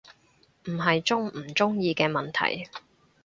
[0.63, 2.67] 唔係鍾唔鍾意嘅問題